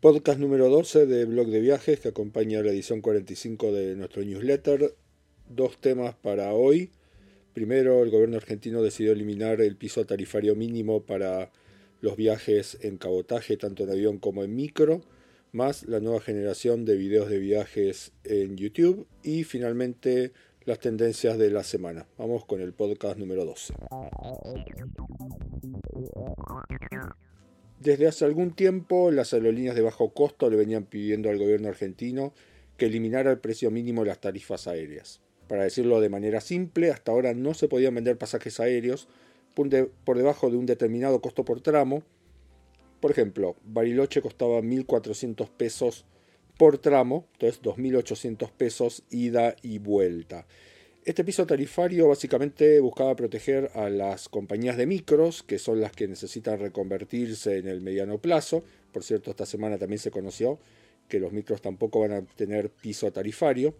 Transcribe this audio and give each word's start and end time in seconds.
Podcast 0.00 0.38
número 0.38 0.68
12 0.68 1.06
de 1.06 1.24
Blog 1.24 1.48
de 1.48 1.60
Viajes 1.60 2.00
que 2.00 2.08
acompaña 2.08 2.62
la 2.62 2.70
edición 2.70 3.00
45 3.00 3.72
de 3.72 3.96
nuestro 3.96 4.22
newsletter. 4.22 4.94
Dos 5.48 5.78
temas 5.80 6.14
para 6.14 6.52
hoy. 6.54 6.90
Primero, 7.52 8.02
el 8.02 8.10
gobierno 8.10 8.36
argentino 8.36 8.82
decidió 8.82 9.12
eliminar 9.12 9.60
el 9.60 9.76
piso 9.76 10.06
tarifario 10.06 10.54
mínimo 10.54 11.02
para 11.02 11.50
los 12.00 12.16
viajes 12.16 12.78
en 12.82 12.96
cabotaje, 12.96 13.56
tanto 13.56 13.82
en 13.82 13.90
avión 13.90 14.18
como 14.18 14.44
en 14.44 14.54
micro, 14.54 15.02
más 15.52 15.82
la 15.84 16.00
nueva 16.00 16.20
generación 16.20 16.84
de 16.84 16.96
videos 16.96 17.28
de 17.28 17.38
viajes 17.38 18.12
en 18.24 18.56
YouTube 18.56 19.06
y 19.22 19.44
finalmente 19.44 20.32
las 20.64 20.78
tendencias 20.78 21.38
de 21.38 21.50
la 21.50 21.64
semana. 21.64 22.06
Vamos 22.18 22.44
con 22.44 22.60
el 22.60 22.72
podcast 22.72 23.18
número 23.18 23.44
12. 23.44 23.74
Desde 27.80 28.08
hace 28.08 28.24
algún 28.24 28.52
tiempo 28.54 29.10
las 29.10 29.32
aerolíneas 29.32 29.76
de 29.76 29.82
bajo 29.82 30.12
costo 30.12 30.50
le 30.50 30.56
venían 30.56 30.84
pidiendo 30.84 31.30
al 31.30 31.38
gobierno 31.38 31.68
argentino 31.68 32.32
que 32.76 32.86
eliminara 32.86 33.30
el 33.30 33.38
precio 33.38 33.70
mínimo 33.70 34.02
de 34.02 34.08
las 34.08 34.20
tarifas 34.20 34.66
aéreas. 34.66 35.20
Para 35.48 35.64
decirlo 35.64 36.00
de 36.00 36.08
manera 36.08 36.40
simple, 36.40 36.90
hasta 36.90 37.12
ahora 37.12 37.34
no 37.34 37.54
se 37.54 37.68
podían 37.68 37.94
vender 37.94 38.18
pasajes 38.18 38.60
aéreos 38.60 39.08
por 39.54 40.16
debajo 40.16 40.50
de 40.50 40.56
un 40.56 40.66
determinado 40.66 41.20
costo 41.20 41.44
por 41.44 41.60
tramo. 41.60 42.02
Por 43.00 43.10
ejemplo, 43.10 43.56
Bariloche 43.64 44.22
costaba 44.22 44.60
1.400 44.60 45.48
pesos 45.50 46.04
por 46.58 46.78
tramo, 46.78 47.26
entonces 47.34 47.62
2.800 47.62 48.50
pesos 48.50 49.04
ida 49.10 49.56
y 49.62 49.78
vuelta. 49.78 50.46
Este 51.08 51.24
piso 51.24 51.46
tarifario 51.46 52.06
básicamente 52.06 52.80
buscaba 52.80 53.16
proteger 53.16 53.70
a 53.72 53.88
las 53.88 54.28
compañías 54.28 54.76
de 54.76 54.84
micros, 54.84 55.42
que 55.42 55.58
son 55.58 55.80
las 55.80 55.90
que 55.90 56.06
necesitan 56.06 56.60
reconvertirse 56.60 57.56
en 57.56 57.66
el 57.66 57.80
mediano 57.80 58.18
plazo. 58.18 58.62
Por 58.92 59.02
cierto, 59.02 59.30
esta 59.30 59.46
semana 59.46 59.78
también 59.78 60.00
se 60.00 60.10
conoció 60.10 60.58
que 61.08 61.18
los 61.18 61.32
micros 61.32 61.62
tampoco 61.62 62.00
van 62.00 62.12
a 62.12 62.20
tener 62.20 62.68
piso 62.68 63.10
tarifario. 63.10 63.74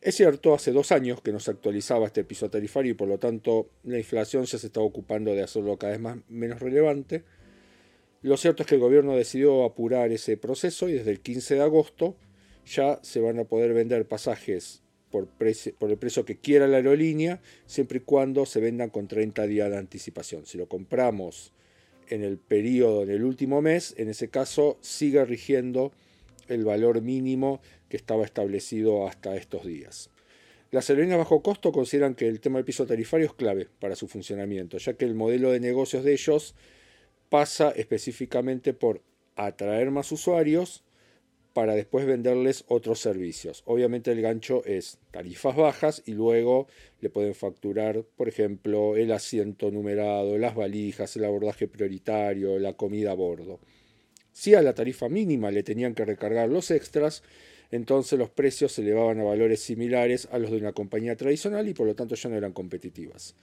Es 0.00 0.16
cierto, 0.16 0.54
hace 0.54 0.72
dos 0.72 0.90
años 0.90 1.22
que 1.22 1.30
no 1.30 1.38
se 1.38 1.52
actualizaba 1.52 2.06
este 2.06 2.24
piso 2.24 2.50
tarifario 2.50 2.90
y 2.90 2.94
por 2.94 3.06
lo 3.06 3.18
tanto 3.18 3.70
la 3.84 3.98
inflación 3.98 4.44
ya 4.44 4.58
se 4.58 4.66
está 4.66 4.80
ocupando 4.80 5.32
de 5.36 5.44
hacerlo 5.44 5.76
cada 5.76 5.92
vez 5.92 6.00
más, 6.00 6.18
menos 6.28 6.58
relevante. 6.58 7.22
Lo 8.22 8.36
cierto 8.36 8.64
es 8.64 8.68
que 8.68 8.74
el 8.74 8.80
gobierno 8.80 9.14
decidió 9.14 9.64
apurar 9.64 10.10
ese 10.10 10.36
proceso 10.36 10.88
y 10.88 10.94
desde 10.94 11.12
el 11.12 11.20
15 11.20 11.54
de 11.54 11.60
agosto 11.60 12.16
ya 12.66 12.98
se 13.04 13.20
van 13.20 13.38
a 13.38 13.44
poder 13.44 13.72
vender 13.72 14.08
pasajes 14.08 14.82
por, 15.10 15.28
el 15.40 15.98
precio 15.98 16.24
que 16.24 16.36
quiera 16.36 16.66
la 16.66 16.78
aerolínea, 16.78 17.40
siempre 17.66 17.98
y 17.98 18.02
cuando 18.02 18.46
se 18.46 18.60
vendan 18.60 18.90
con 18.90 19.08
30 19.08 19.46
días 19.46 19.70
de 19.70 19.76
anticipación. 19.76 20.46
Si 20.46 20.58
lo 20.58 20.66
compramos 20.66 21.52
en 22.08 22.22
el 22.22 22.38
periodo, 22.38 23.02
en 23.02 23.10
el 23.10 23.24
último 23.24 23.62
mes, 23.62 23.94
en 23.98 24.08
ese 24.08 24.28
caso 24.28 24.78
sigue 24.80 25.24
rigiendo 25.24 25.92
el 26.48 26.64
valor 26.64 27.02
mínimo 27.02 27.60
que 27.88 27.96
estaba 27.96 28.24
establecido 28.24 29.06
hasta 29.06 29.36
estos 29.36 29.64
días. 29.66 30.10
Las 30.70 30.90
aerolíneas 30.90 31.18
bajo 31.18 31.42
costo 31.42 31.72
consideran 31.72 32.14
que 32.14 32.28
el 32.28 32.40
tema 32.40 32.58
del 32.58 32.64
piso 32.64 32.86
tarifario 32.86 33.26
es 33.26 33.32
clave 33.32 33.68
para 33.80 33.96
su 33.96 34.06
funcionamiento, 34.06 34.76
ya 34.76 34.94
que 34.94 35.06
el 35.06 35.14
modelo 35.14 35.50
de 35.50 35.60
negocios 35.60 36.04
de 36.04 36.12
ellos 36.12 36.54
pasa 37.30 37.70
específicamente 37.70 38.74
por 38.74 39.02
atraer 39.36 39.90
más 39.90 40.12
usuarios 40.12 40.84
para 41.58 41.74
después 41.74 42.06
venderles 42.06 42.64
otros 42.68 43.00
servicios. 43.00 43.64
Obviamente 43.66 44.12
el 44.12 44.22
gancho 44.22 44.64
es 44.64 44.98
tarifas 45.10 45.56
bajas 45.56 46.04
y 46.06 46.12
luego 46.12 46.68
le 47.00 47.10
pueden 47.10 47.34
facturar, 47.34 48.04
por 48.16 48.28
ejemplo, 48.28 48.94
el 48.94 49.10
asiento 49.10 49.72
numerado, 49.72 50.38
las 50.38 50.54
valijas, 50.54 51.16
el 51.16 51.24
abordaje 51.24 51.66
prioritario, 51.66 52.60
la 52.60 52.74
comida 52.74 53.10
a 53.10 53.14
bordo. 53.14 53.58
Si 54.30 54.54
a 54.54 54.62
la 54.62 54.72
tarifa 54.72 55.08
mínima 55.08 55.50
le 55.50 55.64
tenían 55.64 55.96
que 55.96 56.04
recargar 56.04 56.48
los 56.48 56.70
extras, 56.70 57.24
entonces 57.72 58.16
los 58.20 58.30
precios 58.30 58.70
se 58.70 58.82
elevaban 58.82 59.18
a 59.18 59.24
valores 59.24 59.58
similares 59.58 60.28
a 60.30 60.38
los 60.38 60.52
de 60.52 60.58
una 60.58 60.74
compañía 60.74 61.16
tradicional 61.16 61.68
y 61.68 61.74
por 61.74 61.88
lo 61.88 61.96
tanto 61.96 62.14
ya 62.14 62.28
no 62.28 62.36
eran 62.36 62.52
competitivas. 62.52 63.34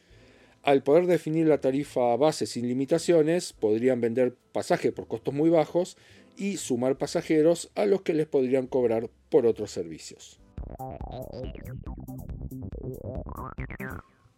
Al 0.66 0.82
poder 0.82 1.06
definir 1.06 1.46
la 1.46 1.62
tarifa 1.62 2.16
base 2.16 2.48
sin 2.48 2.68
limitaciones, 2.68 3.54
podrían 3.54 4.02
vender 4.02 4.36
pasaje 4.52 4.92
por 4.92 5.08
costos 5.08 5.32
muy 5.32 5.52
bajos 5.52 5.96
y 6.38 6.58
sumar 6.58 6.98
pasajeros 6.98 7.70
a 7.76 7.86
los 7.86 8.02
que 8.02 8.16
les 8.16 8.26
podrían 8.26 8.66
cobrar 8.66 9.12
por 9.30 9.46
otros 9.46 9.70
servicios. 9.70 10.40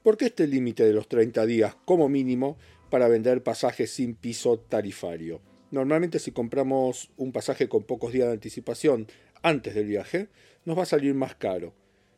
¿Por 0.03 0.17
qué 0.17 0.25
este 0.25 0.47
límite 0.47 0.83
de 0.83 0.91
los 0.91 1.07
30 1.07 1.45
días 1.45 1.77
como 1.85 2.09
mínimo 2.09 2.57
para 2.89 3.07
vender 3.07 3.41
pasajes 3.41 3.91
sin 3.91 4.13
piso 4.13 4.59
tarifario? 4.59 5.39
Normalmente 5.71 6.19
si 6.19 6.33
compramos 6.33 7.09
un 7.15 7.31
pasaje 7.31 7.69
con 7.69 7.83
pocos 7.83 8.11
días 8.11 8.27
de 8.27 8.33
anticipación 8.33 9.07
antes 9.43 9.75
del 9.75 9.85
viaje, 9.85 10.27
nos 10.65 10.77
va 10.77 10.83
a 10.83 10.87
salir 10.87 11.13
más 11.13 11.35
caro. 11.35 11.73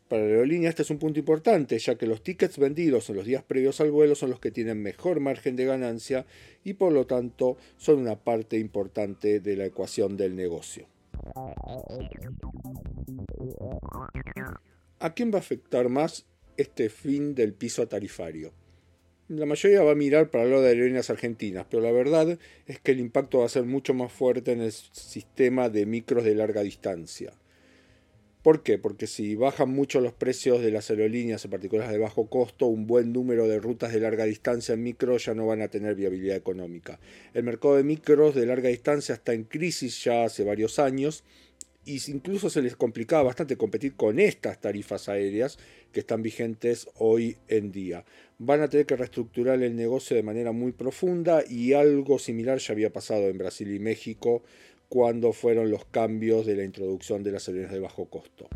Para 0.09 0.23
la 0.23 0.29
aerolínea 0.29 0.69
este 0.69 0.81
es 0.81 0.89
un 0.89 0.97
punto 0.97 1.19
importante, 1.19 1.77
ya 1.77 1.95
que 1.95 2.07
los 2.07 2.23
tickets 2.23 2.57
vendidos 2.57 3.11
en 3.11 3.15
los 3.15 3.25
días 3.25 3.43
previos 3.43 3.79
al 3.79 3.91
vuelo 3.91 4.15
son 4.15 4.31
los 4.31 4.39
que 4.39 4.49
tienen 4.49 4.81
mejor 4.81 5.19
margen 5.19 5.55
de 5.55 5.65
ganancia 5.65 6.25
y 6.63 6.73
por 6.73 6.91
lo 6.91 7.05
tanto 7.05 7.57
son 7.77 7.99
una 7.99 8.15
parte 8.15 8.57
importante 8.57 9.39
de 9.39 9.55
la 9.55 9.65
ecuación 9.65 10.17
del 10.17 10.35
negocio. 10.35 10.87
¿A 14.99 15.13
quién 15.13 15.31
va 15.31 15.35
a 15.35 15.41
afectar 15.41 15.89
más 15.89 16.25
este 16.57 16.89
fin 16.89 17.35
del 17.35 17.53
piso 17.53 17.87
tarifario? 17.87 18.51
La 19.27 19.45
mayoría 19.45 19.83
va 19.83 19.91
a 19.91 19.95
mirar 19.95 20.31
para 20.31 20.45
lo 20.45 20.59
de 20.59 20.69
aerolíneas 20.69 21.11
argentinas, 21.11 21.67
pero 21.69 21.83
la 21.83 21.91
verdad 21.91 22.39
es 22.65 22.79
que 22.79 22.93
el 22.93 22.99
impacto 22.99 23.39
va 23.39 23.45
a 23.45 23.49
ser 23.49 23.65
mucho 23.65 23.93
más 23.93 24.11
fuerte 24.11 24.53
en 24.53 24.61
el 24.61 24.71
sistema 24.71 25.69
de 25.69 25.85
micros 25.85 26.23
de 26.23 26.33
larga 26.33 26.63
distancia. 26.63 27.31
¿Por 28.49 28.63
qué? 28.63 28.79
Porque 28.79 29.05
si 29.05 29.35
bajan 29.35 29.69
mucho 29.69 30.01
los 30.01 30.11
precios 30.11 30.59
de 30.63 30.71
las 30.71 30.89
aerolíneas, 30.89 31.45
en 31.45 31.51
particular 31.51 31.91
de 31.91 31.99
bajo 31.99 32.31
costo, 32.31 32.65
un 32.65 32.87
buen 32.87 33.13
número 33.13 33.47
de 33.47 33.59
rutas 33.59 33.93
de 33.93 33.99
larga 33.99 34.23
distancia 34.23 34.73
en 34.73 34.81
micro 34.81 35.15
ya 35.19 35.35
no 35.35 35.45
van 35.45 35.61
a 35.61 35.67
tener 35.67 35.93
viabilidad 35.93 36.35
económica. 36.35 36.99
El 37.35 37.43
mercado 37.43 37.75
de 37.75 37.83
micros 37.83 38.33
de 38.33 38.47
larga 38.47 38.69
distancia 38.69 39.13
está 39.13 39.33
en 39.33 39.43
crisis 39.43 40.03
ya 40.03 40.23
hace 40.23 40.43
varios 40.43 40.79
años 40.79 41.23
y 41.85 41.99
incluso 42.09 42.49
se 42.49 42.63
les 42.63 42.75
complicaba 42.75 43.21
bastante 43.21 43.55
competir 43.55 43.93
con 43.93 44.19
estas 44.19 44.59
tarifas 44.59 45.09
aéreas 45.09 45.59
que 45.91 45.99
están 45.99 46.23
vigentes 46.23 46.89
hoy 46.95 47.37
en 47.49 47.71
día. 47.71 48.03
Van 48.39 48.61
a 48.61 48.67
tener 48.67 48.87
que 48.87 48.95
reestructurar 48.95 49.61
el 49.61 49.75
negocio 49.75 50.15
de 50.15 50.23
manera 50.23 50.53
muy 50.53 50.71
profunda 50.71 51.43
y 51.47 51.73
algo 51.73 52.17
similar 52.17 52.57
ya 52.57 52.73
había 52.73 52.91
pasado 52.91 53.27
en 53.27 53.37
Brasil 53.37 53.71
y 53.71 53.77
México 53.77 54.41
cuando 54.89 55.31
fueron 55.33 55.71
los 55.71 55.85
cambios 55.85 56.45
de 56.45 56.55
la 56.55 56.63
introducción 56.63 57.23
de 57.23 57.31
las 57.31 57.47
aerolíneas 57.47 57.73
de 57.73 57.79
bajo 57.79 58.09
costo. 58.09 58.47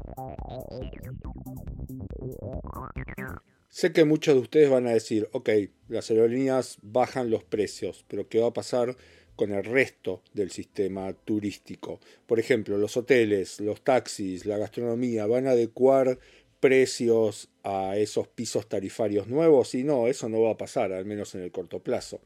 Sé 3.70 3.92
que 3.92 4.06
muchos 4.06 4.36
de 4.36 4.42
ustedes 4.42 4.70
van 4.70 4.88
a 4.88 4.92
decir, 4.92 5.30
ok, 5.32 5.50
las 5.88 6.10
aerolíneas 6.10 6.78
bajan 6.82 7.30
los 7.30 7.44
precios, 7.44 8.04
pero 8.08 8.28
¿qué 8.28 8.40
va 8.40 8.48
a 8.48 8.54
pasar 8.54 8.96
con 9.36 9.52
el 9.52 9.64
resto 9.64 10.22
del 10.34 10.52
sistema 10.52 11.14
turístico. 11.14 12.00
Por 12.26 12.40
ejemplo, 12.40 12.78
los 12.78 12.98
hoteles, 12.98 13.60
los 13.60 13.84
taxis, 13.84 14.46
la 14.46 14.58
gastronomía, 14.58 15.26
¿van 15.26 15.48
a 15.48 15.52
adecuar 15.52 16.20
precios 16.60 17.50
a 17.64 17.98
esos 17.98 18.28
pisos 18.28 18.70
tarifarios 18.70 19.28
nuevos? 19.28 19.74
Y 19.76 19.84
no, 19.84 20.08
eso 20.08 20.30
no 20.30 20.42
va 20.42 20.52
a 20.52 20.58
pasar, 20.58 20.94
al 20.94 21.06
menos 21.06 21.34
en 21.36 21.42
el 21.42 21.52
corto 21.52 21.80
plazo. 21.80 22.22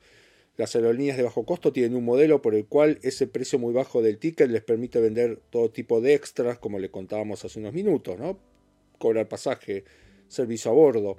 Las 0.58 0.76
aerolíneas 0.76 1.18
de 1.18 1.24
bajo 1.24 1.46
costo 1.46 1.72
tienen 1.72 1.96
un 1.96 2.04
modelo 2.04 2.42
por 2.42 2.56
el 2.56 2.66
cual 2.66 2.98
ese 3.04 3.28
precio 3.28 3.60
muy 3.60 3.74
bajo 3.74 4.02
del 4.02 4.18
ticket 4.18 4.50
les 4.50 4.64
permite 4.64 5.00
vender 5.00 5.40
todo 5.52 5.70
tipo 5.70 6.02
de 6.02 6.16
extras, 6.16 6.58
como 6.58 6.80
le 6.80 6.90
contábamos 6.90 7.46
hace 7.46 7.60
unos 7.60 7.74
minutos, 7.74 8.18
¿no? 8.20 8.40
Cobrar 8.98 9.30
pasaje, 9.30 9.84
servicio 10.28 10.72
a 10.72 10.74
bordo. 10.74 11.18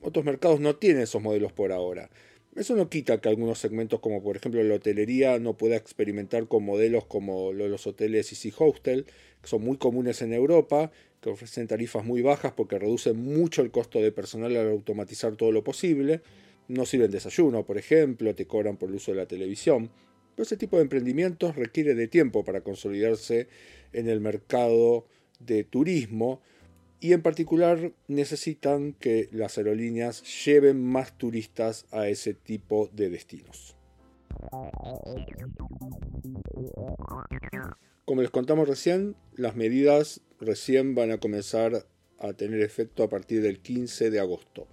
Otros 0.00 0.24
mercados 0.24 0.60
no 0.60 0.76
tienen 0.76 1.02
esos 1.02 1.20
modelos 1.20 1.52
por 1.52 1.70
ahora. 1.70 2.08
Eso 2.56 2.74
no 2.76 2.88
quita 2.88 3.20
que 3.20 3.28
algunos 3.28 3.58
segmentos, 3.58 4.00
como 4.00 4.22
por 4.22 4.36
ejemplo 4.36 4.62
la 4.64 4.76
hotelería, 4.76 5.38
no 5.38 5.58
pueda 5.58 5.76
experimentar 5.76 6.48
con 6.48 6.64
modelos 6.64 7.04
como 7.04 7.52
los 7.52 7.86
hoteles 7.86 8.32
Easy 8.32 8.52
Hostel, 8.56 9.04
que 9.42 9.48
son 9.48 9.62
muy 9.62 9.76
comunes 9.76 10.22
en 10.22 10.32
Europa, 10.32 10.90
que 11.20 11.28
ofrecen 11.28 11.66
tarifas 11.66 12.06
muy 12.06 12.22
bajas 12.22 12.52
porque 12.56 12.78
reducen 12.78 13.16
mucho 13.22 13.60
el 13.60 13.70
costo 13.70 14.00
de 14.00 14.12
personal 14.12 14.56
al 14.56 14.70
automatizar 14.70 15.36
todo 15.36 15.52
lo 15.52 15.62
posible. 15.62 16.22
No 16.68 16.86
sirven 16.86 17.10
desayuno, 17.10 17.64
por 17.64 17.78
ejemplo, 17.78 18.34
te 18.34 18.46
cobran 18.46 18.76
por 18.76 18.90
el 18.90 18.96
uso 18.96 19.12
de 19.12 19.18
la 19.18 19.26
televisión. 19.26 19.90
Pero 20.34 20.44
ese 20.44 20.56
tipo 20.56 20.76
de 20.76 20.82
emprendimientos 20.82 21.56
requiere 21.56 21.94
de 21.94 22.06
tiempo 22.06 22.44
para 22.44 22.60
consolidarse 22.60 23.48
en 23.92 24.08
el 24.08 24.20
mercado 24.20 25.06
de 25.40 25.64
turismo 25.64 26.40
y 27.00 27.12
en 27.12 27.22
particular 27.22 27.92
necesitan 28.08 28.92
que 28.92 29.28
las 29.32 29.56
aerolíneas 29.56 30.22
lleven 30.44 30.84
más 30.84 31.16
turistas 31.16 31.86
a 31.90 32.08
ese 32.08 32.34
tipo 32.34 32.88
de 32.92 33.10
destinos. 33.10 33.76
Como 38.04 38.22
les 38.22 38.30
contamos 38.30 38.68
recién, 38.68 39.16
las 39.34 39.54
medidas 39.54 40.22
recién 40.40 40.94
van 40.94 41.10
a 41.10 41.18
comenzar 41.18 41.86
a 42.18 42.32
tener 42.32 42.60
efecto 42.62 43.02
a 43.02 43.08
partir 43.08 43.42
del 43.42 43.60
15 43.60 44.10
de 44.10 44.20
agosto. 44.20 44.66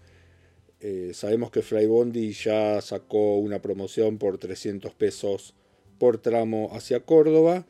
Eh, 0.88 1.16
sabemos 1.16 1.50
que 1.50 1.64
Flybondi 1.64 2.32
ya 2.32 2.80
sacó 2.80 3.40
una 3.40 3.60
promoción 3.60 4.20
por 4.20 4.38
300 4.38 4.94
pesos 4.94 5.56
por 5.98 6.20
tramo 6.20 6.70
hacia 6.74 7.00
Córdoba. 7.00 7.66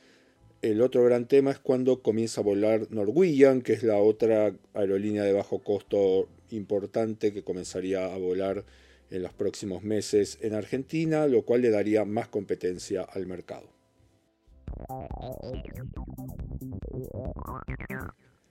El 0.61 0.81
otro 0.81 1.01
gran 1.05 1.25
tema 1.25 1.51
es 1.51 1.59
cuando 1.59 2.01
comienza 2.01 2.41
a 2.41 2.43
volar 2.43 2.87
Norwegian, 2.89 3.61
que 3.61 3.71
es 3.71 3.83
la 3.83 3.99
otra 3.99 4.53
aerolínea 4.73 5.23
de 5.23 5.31
bajo 5.31 5.59
costo 5.59 6.27
importante 6.49 7.31
que 7.31 7.41
comenzaría 7.41 8.13
a 8.13 8.17
volar 8.17 8.65
en 9.09 9.23
los 9.23 9.31
próximos 9.31 9.81
meses 9.81 10.37
en 10.41 10.53
Argentina, 10.53 11.25
lo 11.25 11.43
cual 11.43 11.61
le 11.61 11.69
daría 11.69 12.03
más 12.03 12.27
competencia 12.27 13.03
al 13.03 13.27
mercado. 13.27 13.69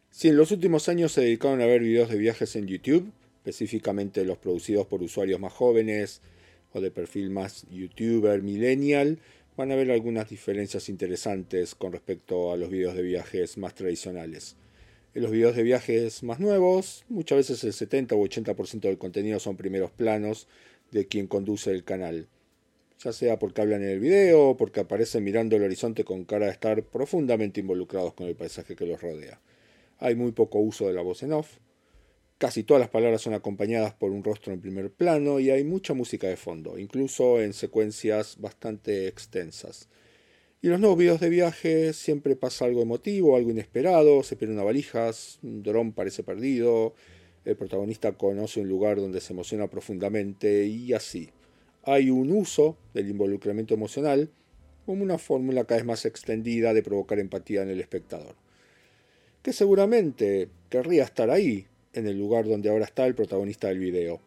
Si 0.08 0.28
en 0.28 0.38
los 0.38 0.52
últimos 0.52 0.88
años 0.88 1.12
se 1.12 1.20
dedicaron 1.20 1.60
a 1.60 1.66
ver 1.66 1.82
videos 1.82 2.08
de 2.08 2.16
viajes 2.16 2.56
en 2.56 2.66
YouTube, 2.66 3.12
específicamente 3.44 4.24
los 4.24 4.38
producidos 4.38 4.86
por 4.86 5.02
usuarios 5.02 5.38
más 5.38 5.52
jóvenes 5.52 6.22
o 6.72 6.80
de 6.80 6.90
perfil 6.90 7.28
más 7.28 7.66
youtuber 7.70 8.42
millennial, 8.42 9.18
van 9.56 9.70
a 9.70 9.76
ver 9.76 9.90
algunas 9.90 10.30
diferencias 10.30 10.88
interesantes 10.88 11.74
con 11.74 11.92
respecto 11.92 12.52
a 12.52 12.56
los 12.56 12.70
videos 12.70 12.96
de 12.96 13.02
viajes 13.02 13.58
más 13.58 13.74
tradicionales. 13.74 14.56
En 15.14 15.22
los 15.22 15.30
videos 15.30 15.54
de 15.54 15.62
viajes 15.62 16.22
más 16.22 16.40
nuevos, 16.40 17.04
muchas 17.08 17.36
veces 17.36 17.62
el 17.64 17.74
70 17.74 18.14
o 18.14 18.24
80% 18.24 18.80
del 18.80 18.98
contenido 18.98 19.38
son 19.38 19.56
primeros 19.56 19.90
planos 19.90 20.48
de 20.90 21.06
quien 21.06 21.26
conduce 21.26 21.70
el 21.70 21.84
canal, 21.84 22.26
ya 22.98 23.12
sea 23.12 23.38
porque 23.38 23.60
hablan 23.60 23.82
en 23.82 23.90
el 23.90 24.00
video 24.00 24.56
porque 24.56 24.80
aparecen 24.80 25.22
mirando 25.22 25.54
el 25.54 25.64
horizonte 25.64 26.02
con 26.02 26.24
cara 26.24 26.46
de 26.46 26.52
estar 26.52 26.82
profundamente 26.82 27.60
involucrados 27.60 28.14
con 28.14 28.26
el 28.26 28.36
paisaje 28.36 28.74
que 28.74 28.86
los 28.86 29.02
rodea. 29.02 29.40
Hay 29.98 30.14
muy 30.14 30.32
poco 30.32 30.60
uso 30.60 30.88
de 30.88 30.94
la 30.94 31.02
voz 31.02 31.22
en 31.22 31.34
off, 31.34 31.58
Casi 32.44 32.62
todas 32.62 32.82
las 32.82 32.90
palabras 32.90 33.22
son 33.22 33.32
acompañadas 33.32 33.94
por 33.94 34.10
un 34.10 34.22
rostro 34.22 34.52
en 34.52 34.60
primer 34.60 34.92
plano 34.92 35.40
y 35.40 35.48
hay 35.48 35.64
mucha 35.64 35.94
música 35.94 36.26
de 36.26 36.36
fondo, 36.36 36.78
incluso 36.78 37.40
en 37.40 37.54
secuencias 37.54 38.36
bastante 38.38 39.08
extensas. 39.08 39.88
Y 40.60 40.66
en 40.66 40.72
los 40.72 40.80
nuevos 40.80 40.98
videos 40.98 41.20
de 41.20 41.30
viaje 41.30 41.94
siempre 41.94 42.36
pasa 42.36 42.66
algo 42.66 42.82
emotivo, 42.82 43.34
algo 43.34 43.50
inesperado, 43.50 44.22
se 44.22 44.36
pierde 44.36 44.52
una 44.52 44.62
valija, 44.62 45.10
un 45.42 45.62
dron 45.62 45.94
parece 45.94 46.22
perdido, 46.22 46.94
el 47.46 47.56
protagonista 47.56 48.12
conoce 48.12 48.60
un 48.60 48.68
lugar 48.68 48.98
donde 48.98 49.22
se 49.22 49.32
emociona 49.32 49.68
profundamente 49.68 50.66
y 50.66 50.92
así. 50.92 51.30
Hay 51.82 52.10
un 52.10 52.30
uso 52.30 52.76
del 52.92 53.08
involucramiento 53.08 53.72
emocional 53.72 54.30
como 54.84 55.02
una 55.02 55.16
fórmula 55.16 55.64
cada 55.64 55.78
vez 55.78 55.86
más 55.86 56.04
extendida 56.04 56.74
de 56.74 56.82
provocar 56.82 57.18
empatía 57.20 57.62
en 57.62 57.70
el 57.70 57.80
espectador, 57.80 58.34
que 59.40 59.54
seguramente 59.54 60.50
querría 60.68 61.04
estar 61.04 61.30
ahí, 61.30 61.68
en 61.94 62.06
el 62.06 62.18
lugar 62.18 62.46
donde 62.46 62.68
ahora 62.68 62.84
está 62.84 63.06
el 63.06 63.14
protagonista 63.14 63.68
del 63.68 63.78
video. 63.78 64.20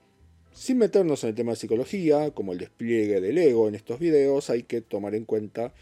Sin 0.54 0.80
meternos 0.80 1.24
en 1.24 1.30
el 1.30 1.36
tema 1.36 1.52
de 1.52 1.58
psicología, 1.58 2.32
como 2.32 2.54
el 2.54 2.58
despliegue 2.58 3.22
del 3.22 3.38
ego 3.38 3.68
en 3.68 3.76
estos 3.76 4.00
videos, 4.00 4.50
hay 4.50 4.64
que 4.64 4.82
tomar 4.82 5.14
en 5.14 5.26
cuenta 5.26 5.74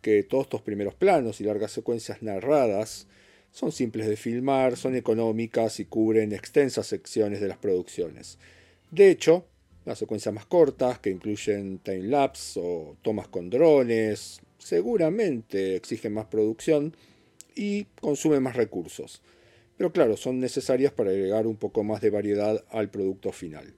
que 0.00 0.22
todos 0.22 0.44
estos 0.44 0.62
primeros 0.62 0.94
planos 0.94 1.40
y 1.40 1.44
largas 1.44 1.72
secuencias 1.72 2.22
narradas 2.22 3.06
son 3.52 3.72
simples 3.72 4.08
de 4.08 4.16
filmar, 4.16 4.76
son 4.76 4.96
económicas 4.96 5.80
y 5.80 5.84
cubren 5.84 6.32
extensas 6.32 6.86
secciones 6.86 7.40
de 7.40 7.48
las 7.48 7.58
producciones. 7.58 8.38
De 8.90 9.10
hecho, 9.10 9.44
las 9.84 9.98
secuencias 9.98 10.34
más 10.34 10.46
cortas, 10.46 10.98
que 10.98 11.10
incluyen 11.10 11.78
time-lapse 11.78 12.58
o 12.62 12.96
tomas 13.02 13.28
con 13.28 13.50
drones, 13.50 14.40
seguramente 14.58 15.76
exigen 15.76 16.14
más 16.14 16.26
producción 16.26 16.96
y 17.54 17.84
consumen 18.00 18.42
más 18.42 18.56
recursos 18.56 19.20
pero 19.82 19.92
claro, 19.92 20.16
son 20.16 20.38
necesarias 20.38 20.92
para 20.92 21.10
agregar 21.10 21.44
un 21.48 21.56
poco 21.56 21.82
más 21.82 22.00
de 22.00 22.10
variedad 22.10 22.64
al 22.70 22.88
producto 22.88 23.32
final. 23.32 23.74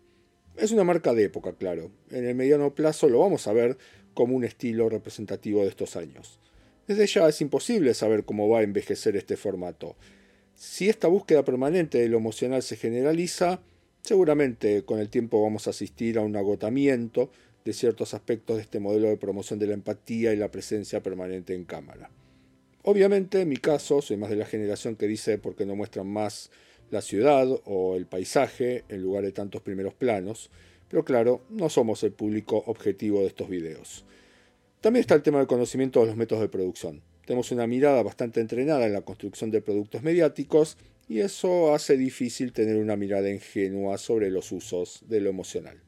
Es 0.55 0.71
una 0.71 0.85
marca 0.85 1.15
de 1.15 1.25
época, 1.25 1.55
claro. 1.55 1.91
En 2.11 2.27
el 2.27 2.35
mediano 2.35 2.75
plazo 2.75 3.09
lo 3.09 3.21
vamos 3.21 3.47
a 3.47 3.55
ver 3.55 3.79
como 4.13 4.37
un 4.37 4.45
estilo 4.45 4.91
representativo 4.91 5.63
de 5.63 5.69
estos 5.69 5.97
años. 5.97 6.41
Desde 6.87 7.07
ya 7.07 7.27
es 7.27 7.41
imposible 7.41 7.95
saber 7.95 8.27
cómo 8.27 8.51
va 8.51 8.59
a 8.59 8.65
envejecer 8.65 9.17
este 9.17 9.39
formato. 9.39 9.97
Si 10.55 10.91
esta 10.91 11.09
búsqueda 11.09 11.43
permanente 11.43 11.97
de 11.97 12.11
lo 12.11 12.19
emocional 12.19 12.63
se 12.63 12.77
generaliza, 12.77 13.63
seguramente 14.03 14.85
con 14.85 14.99
el 14.99 15.09
tiempo 15.09 15.43
vamos 15.43 15.69
a 15.69 15.71
asistir 15.71 16.19
a 16.19 16.21
un 16.21 16.37
agotamiento 16.37 17.31
de 17.65 17.73
ciertos 17.73 18.13
aspectos 18.13 18.57
de 18.57 18.63
este 18.65 18.79
modelo 18.79 19.09
de 19.09 19.17
promoción 19.17 19.59
de 19.59 19.69
la 19.69 19.73
empatía 19.73 20.35
y 20.35 20.37
la 20.37 20.51
presencia 20.51 21.03
permanente 21.03 21.55
en 21.55 21.65
cámara. 21.65 22.11
Obviamente, 22.87 23.41
en 23.41 23.49
mi 23.49 23.57
caso, 23.57 24.03
soy 24.03 24.19
más 24.19 24.29
de 24.29 24.37
la 24.37 24.45
generación 24.45 24.95
que 24.95 25.07
dice 25.07 25.39
porque 25.39 25.65
no 25.65 25.75
muestran 25.75 26.07
más 26.07 26.51
la 26.91 27.01
ciudad 27.01 27.49
o 27.65 27.97
el 27.97 28.05
paisaje 28.05 28.85
en 28.91 29.01
lugar 29.01 29.25
de 29.25 29.33
tantos 29.33 29.63
primeros 29.63 29.95
planos, 29.95 30.51
pero 30.91 31.03
claro, 31.03 31.41
no 31.49 31.71
somos 31.71 32.03
el 32.03 32.13
público 32.13 32.63
objetivo 32.67 33.21
de 33.21 33.29
estos 33.29 33.49
videos. 33.49 34.05
También 34.83 35.01
está 35.01 35.15
el 35.15 35.23
tema 35.23 35.39
del 35.39 35.47
conocimiento 35.47 36.01
de 36.01 36.09
los 36.09 36.17
métodos 36.17 36.43
de 36.43 36.51
producción. 36.51 37.01
Tenemos 37.25 37.51
una 37.53 37.67
mirada 37.67 38.03
bastante 38.03 38.41
entrenada 38.41 38.85
en 38.85 38.93
la 38.93 39.01
construcción 39.01 39.51
de 39.51 39.63
productos 39.63 40.03
mediáticos 40.03 40.77
y 41.09 41.21
eso 41.21 41.75
hace 41.75 41.97
difícil 41.97 42.53
tener 42.53 42.77
una 42.77 42.97
mirada 42.97 43.31
ingenua 43.31 43.97
sobre 43.97 44.31
los 44.31 44.53
usos 44.53 45.03
de 45.09 45.23
lo 45.23 45.31
emocional. 45.31 45.81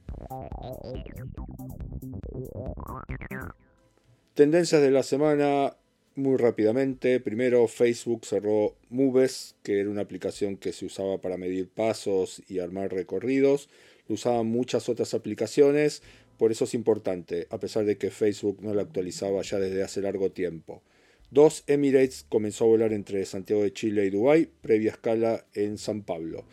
Tendencias 4.32 4.80
de 4.80 4.90
la 4.90 5.02
semana 5.02 5.76
muy 6.16 6.36
rápidamente. 6.36 7.20
Primero, 7.20 7.68
Facebook 7.68 8.24
cerró 8.24 8.74
Moves, 8.88 9.56
que 9.62 9.80
era 9.80 9.90
una 9.90 10.02
aplicación 10.02 10.56
que 10.56 10.72
se 10.72 10.86
usaba 10.86 11.20
para 11.20 11.36
medir 11.36 11.68
pasos 11.68 12.42
y 12.48 12.58
armar 12.58 12.92
recorridos. 12.92 13.68
Lo 14.08 14.14
usaban 14.14 14.46
muchas 14.46 14.88
otras 14.88 15.14
aplicaciones, 15.14 16.02
por 16.38 16.52
eso 16.52 16.64
es 16.64 16.74
importante, 16.74 17.46
a 17.50 17.58
pesar 17.58 17.84
de 17.84 17.96
que 17.96 18.10
Facebook 18.10 18.58
no 18.62 18.74
la 18.74 18.82
actualizaba 18.82 19.42
ya 19.42 19.58
desde 19.58 19.82
hace 19.82 20.00
largo 20.00 20.30
tiempo. 20.30 20.82
Dos, 21.30 21.64
Emirates 21.66 22.24
comenzó 22.28 22.64
a 22.64 22.68
volar 22.68 22.92
entre 22.92 23.24
Santiago 23.26 23.62
de 23.62 23.72
Chile 23.72 24.06
y 24.06 24.10
Dubái, 24.10 24.48
previa 24.60 24.92
escala 24.92 25.44
en 25.54 25.76
San 25.76 26.02
Pablo. 26.02 26.44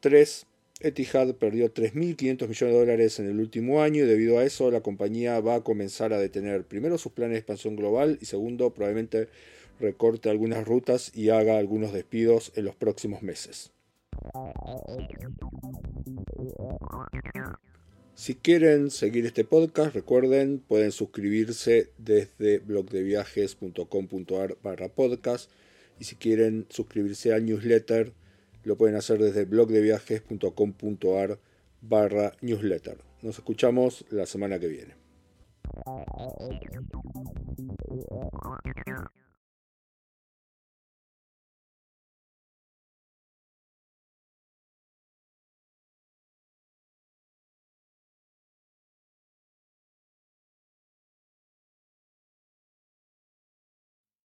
Tres, 0.00 0.46
Etihad 0.82 1.34
perdió 1.34 1.72
3.500 1.72 2.48
millones 2.48 2.60
de 2.60 2.72
dólares 2.72 3.18
en 3.18 3.26
el 3.26 3.40
último 3.40 3.82
año 3.82 4.04
y 4.04 4.06
debido 4.06 4.38
a 4.38 4.44
eso 4.44 4.70
la 4.70 4.80
compañía 4.80 5.40
va 5.40 5.56
a 5.56 5.64
comenzar 5.64 6.12
a 6.12 6.18
detener 6.18 6.64
primero 6.64 6.98
sus 6.98 7.12
planes 7.12 7.34
de 7.34 7.38
expansión 7.38 7.76
global 7.76 8.18
y 8.20 8.26
segundo 8.26 8.74
probablemente 8.74 9.28
recorte 9.80 10.30
algunas 10.30 10.66
rutas 10.66 11.12
y 11.14 11.30
haga 11.30 11.58
algunos 11.58 11.92
despidos 11.92 12.52
en 12.56 12.64
los 12.64 12.74
próximos 12.74 13.22
meses. 13.22 13.72
Si 18.14 18.34
quieren 18.34 18.90
seguir 18.90 19.26
este 19.26 19.44
podcast, 19.44 19.94
recuerden, 19.94 20.58
pueden 20.58 20.92
suscribirse 20.92 21.90
desde 21.98 22.58
blogdeviajes.com.ar 22.58 24.56
barra 24.62 24.88
podcast 24.88 25.50
y 25.98 26.04
si 26.04 26.16
quieren 26.16 26.66
suscribirse 26.68 27.32
al 27.32 27.46
newsletter, 27.46 28.12
lo 28.64 28.76
pueden 28.76 28.96
hacer 28.96 29.18
desde 29.18 29.44
blogdeviajes.com.ar 29.44 31.38
barra 31.80 32.32
newsletter. 32.40 32.98
Nos 33.22 33.38
escuchamos 33.38 34.04
la 34.10 34.26
semana 34.26 34.58
que 34.58 34.68
viene. 34.68 34.94